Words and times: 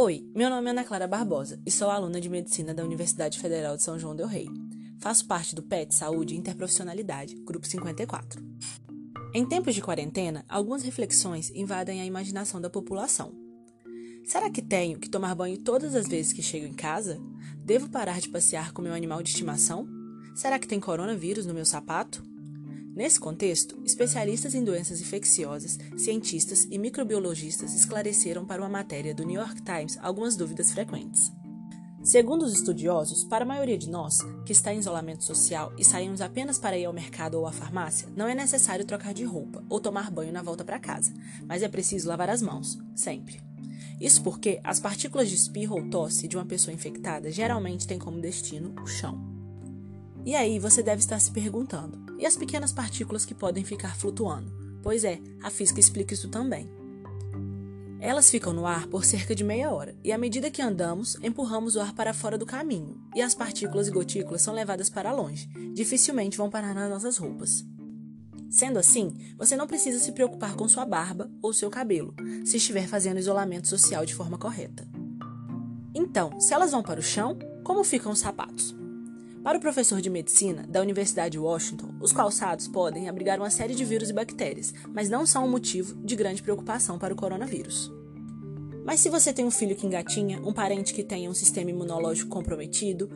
Oi, 0.00 0.24
meu 0.32 0.48
nome 0.48 0.68
é 0.68 0.70
Ana 0.70 0.84
Clara 0.84 1.08
Barbosa 1.08 1.60
e 1.66 1.72
sou 1.72 1.90
aluna 1.90 2.20
de 2.20 2.28
Medicina 2.28 2.72
da 2.72 2.84
Universidade 2.84 3.36
Federal 3.36 3.76
de 3.76 3.82
São 3.82 3.98
João 3.98 4.14
del 4.14 4.28
Rei. 4.28 4.46
Faço 5.00 5.26
parte 5.26 5.56
do 5.56 5.62
PET 5.64 5.92
Saúde 5.92 6.34
e 6.34 6.38
Interprofissionalidade, 6.38 7.34
Grupo 7.44 7.66
54. 7.66 8.40
Em 9.34 9.44
tempos 9.44 9.74
de 9.74 9.82
quarentena, 9.82 10.44
algumas 10.48 10.84
reflexões 10.84 11.50
invadem 11.50 12.00
a 12.00 12.06
imaginação 12.06 12.60
da 12.60 12.70
população. 12.70 13.32
Será 14.24 14.48
que 14.48 14.62
tenho 14.62 15.00
que 15.00 15.10
tomar 15.10 15.34
banho 15.34 15.58
todas 15.58 15.96
as 15.96 16.06
vezes 16.06 16.32
que 16.32 16.42
chego 16.42 16.66
em 16.66 16.74
casa? 16.74 17.20
Devo 17.56 17.90
parar 17.90 18.20
de 18.20 18.28
passear 18.28 18.72
com 18.72 18.80
meu 18.80 18.94
animal 18.94 19.20
de 19.20 19.30
estimação? 19.30 19.84
Será 20.32 20.60
que 20.60 20.68
tem 20.68 20.78
coronavírus 20.78 21.44
no 21.44 21.54
meu 21.54 21.64
sapato? 21.64 22.22
Nesse 22.98 23.20
contexto, 23.20 23.80
especialistas 23.84 24.56
em 24.56 24.64
doenças 24.64 25.00
infecciosas, 25.00 25.78
cientistas 25.96 26.66
e 26.68 26.76
microbiologistas 26.76 27.72
esclareceram 27.72 28.44
para 28.44 28.60
uma 28.60 28.68
matéria 28.68 29.14
do 29.14 29.22
New 29.22 29.40
York 29.40 29.62
Times 29.62 29.96
algumas 30.02 30.34
dúvidas 30.34 30.72
frequentes. 30.72 31.30
Segundo 32.02 32.42
os 32.42 32.52
estudiosos, 32.54 33.22
para 33.22 33.44
a 33.44 33.46
maioria 33.46 33.78
de 33.78 33.88
nós, 33.88 34.18
que 34.44 34.50
está 34.50 34.74
em 34.74 34.80
isolamento 34.80 35.22
social 35.22 35.72
e 35.78 35.84
saímos 35.84 36.20
apenas 36.20 36.58
para 36.58 36.76
ir 36.76 36.86
ao 36.86 36.92
mercado 36.92 37.38
ou 37.38 37.46
à 37.46 37.52
farmácia, 37.52 38.08
não 38.16 38.26
é 38.26 38.34
necessário 38.34 38.84
trocar 38.84 39.14
de 39.14 39.22
roupa 39.22 39.62
ou 39.68 39.78
tomar 39.78 40.10
banho 40.10 40.32
na 40.32 40.42
volta 40.42 40.64
para 40.64 40.80
casa, 40.80 41.14
mas 41.46 41.62
é 41.62 41.68
preciso 41.68 42.08
lavar 42.08 42.28
as 42.28 42.42
mãos, 42.42 42.80
sempre. 42.96 43.40
Isso 44.00 44.24
porque 44.24 44.58
as 44.64 44.80
partículas 44.80 45.28
de 45.28 45.36
espirro 45.36 45.76
ou 45.76 45.88
tosse 45.88 46.26
de 46.26 46.36
uma 46.36 46.44
pessoa 46.44 46.74
infectada 46.74 47.30
geralmente 47.30 47.86
têm 47.86 47.96
como 47.96 48.20
destino 48.20 48.74
o 48.82 48.88
chão. 48.88 49.24
E 50.26 50.34
aí 50.34 50.58
você 50.58 50.82
deve 50.82 51.00
estar 51.00 51.20
se 51.20 51.30
perguntando: 51.30 52.07
e 52.18 52.26
as 52.26 52.36
pequenas 52.36 52.72
partículas 52.72 53.24
que 53.24 53.34
podem 53.34 53.64
ficar 53.64 53.96
flutuando? 53.96 54.52
Pois 54.82 55.04
é, 55.04 55.20
a 55.42 55.50
física 55.50 55.80
explica 55.80 56.14
isso 56.14 56.28
também. 56.28 56.68
Elas 58.00 58.30
ficam 58.30 58.52
no 58.52 58.64
ar 58.64 58.86
por 58.86 59.04
cerca 59.04 59.34
de 59.34 59.42
meia 59.42 59.70
hora, 59.70 59.96
e 60.04 60.12
à 60.12 60.18
medida 60.18 60.50
que 60.50 60.62
andamos, 60.62 61.16
empurramos 61.22 61.74
o 61.74 61.80
ar 61.80 61.92
para 61.92 62.14
fora 62.14 62.38
do 62.38 62.46
caminho, 62.46 63.00
e 63.14 63.20
as 63.20 63.34
partículas 63.34 63.88
e 63.88 63.90
gotículas 63.90 64.40
são 64.40 64.54
levadas 64.54 64.88
para 64.88 65.12
longe, 65.12 65.48
dificilmente 65.74 66.36
vão 66.36 66.48
parar 66.48 66.74
nas 66.74 66.88
nossas 66.88 67.16
roupas. 67.16 67.64
Sendo 68.48 68.78
assim, 68.78 69.34
você 69.36 69.56
não 69.56 69.66
precisa 69.66 69.98
se 69.98 70.12
preocupar 70.12 70.54
com 70.54 70.68
sua 70.68 70.86
barba 70.86 71.30
ou 71.42 71.52
seu 71.52 71.68
cabelo, 71.68 72.14
se 72.44 72.56
estiver 72.56 72.86
fazendo 72.86 73.18
isolamento 73.18 73.68
social 73.68 74.06
de 74.06 74.14
forma 74.14 74.38
correta. 74.38 74.86
Então, 75.94 76.40
se 76.40 76.54
elas 76.54 76.70
vão 76.70 76.82
para 76.82 77.00
o 77.00 77.02
chão, 77.02 77.36
como 77.64 77.82
ficam 77.82 78.12
os 78.12 78.20
sapatos? 78.20 78.74
Para 79.48 79.56
o 79.56 79.62
professor 79.62 80.02
de 80.02 80.10
medicina 80.10 80.66
da 80.68 80.82
Universidade 80.82 81.32
de 81.32 81.38
Washington, 81.38 81.94
os 82.02 82.12
calçados 82.12 82.68
podem 82.68 83.08
abrigar 83.08 83.38
uma 83.38 83.48
série 83.48 83.74
de 83.74 83.82
vírus 83.82 84.10
e 84.10 84.12
bactérias, 84.12 84.74
mas 84.92 85.08
não 85.08 85.24
são 85.24 85.46
um 85.46 85.50
motivo 85.50 85.96
de 86.04 86.14
grande 86.14 86.42
preocupação 86.42 86.98
para 86.98 87.14
o 87.14 87.16
coronavírus. 87.16 87.90
Mas 88.84 89.00
se 89.00 89.08
você 89.08 89.32
tem 89.32 89.46
um 89.46 89.50
filho 89.50 89.74
que 89.74 89.86
engatinha, 89.86 90.38
um 90.44 90.52
parente 90.52 90.92
que 90.92 91.02
tenha 91.02 91.30
um 91.30 91.34
sistema 91.34 91.70
imunológico 91.70 92.28
comprometido, 92.28 93.08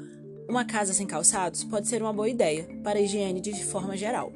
uma 0.49 0.65
casa 0.65 0.95
sem 0.95 1.07
calçados 1.07 1.65
pode 1.65 1.87
ser 1.87 2.01
uma 2.01 2.15
boa 2.15 2.31
ideia 2.31 2.67
para 2.83 2.99
a 2.99 3.03
higiene 3.03 3.43
de 3.43 3.63
forma 3.67 3.95
geral. 3.95 4.33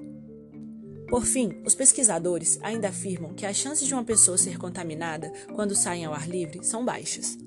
Por 1.08 1.24
fim, 1.24 1.62
os 1.64 1.74
pesquisadores 1.74 2.58
ainda 2.60 2.90
afirmam 2.90 3.32
que 3.32 3.46
as 3.46 3.56
chances 3.56 3.88
de 3.88 3.94
uma 3.94 4.04
pessoa 4.04 4.36
ser 4.36 4.58
contaminada 4.58 5.32
quando 5.54 5.74
saem 5.74 6.04
ao 6.04 6.12
ar 6.12 6.28
livre 6.28 6.62
são 6.62 6.84
baixas. 6.84 7.38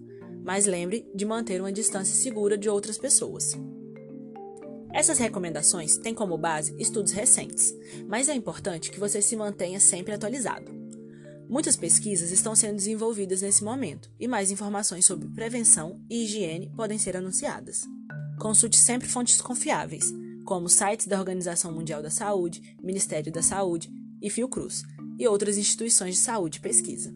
Mas 0.44 0.66
lembre 0.66 1.08
de 1.14 1.24
manter 1.24 1.62
uma 1.62 1.72
distância 1.72 2.16
segura 2.16 2.58
de 2.58 2.68
outras 2.68 2.98
pessoas. 2.98 3.56
Essas 4.92 5.18
recomendações 5.20 5.98
têm 5.98 6.14
como 6.14 6.38
base 6.38 6.76
estudos 6.80 7.12
recentes, 7.12 7.74
mas 8.08 8.28
é 8.28 8.34
importante 8.34 8.90
que 8.90 9.00
você 9.00 9.22
se 9.22 9.36
mantenha 9.36 9.80
sempre 9.80 10.14
atualizado. 10.14 10.72
Muitas 11.48 11.76
pesquisas 11.76 12.32
estão 12.32 12.56
sendo 12.56 12.76
desenvolvidas 12.76 13.42
nesse 13.42 13.64
momento 13.64 14.12
e 14.20 14.28
mais 14.28 14.52
informações 14.52 15.06
sobre 15.06 15.28
prevenção 15.30 16.00
e 16.10 16.24
higiene 16.24 16.72
podem 16.76 16.98
ser 16.98 17.18
anunciadas. 17.18 17.82
Consulte 18.40 18.78
sempre 18.78 19.08
fontes 19.08 19.42
confiáveis, 19.42 20.14
como 20.46 20.70
sites 20.70 21.08
da 21.08 21.20
Organização 21.20 21.72
Mundial 21.72 22.02
da 22.02 22.10
Saúde, 22.10 22.76
Ministério 22.82 23.32
da 23.32 23.42
Saúde 23.42 23.92
e 24.22 24.30
Fiocruz, 24.30 24.84
e 25.18 25.28
outras 25.28 25.58
instituições 25.58 26.16
de 26.16 26.22
saúde 26.22 26.58
e 26.58 26.62
pesquisa. 26.62 27.14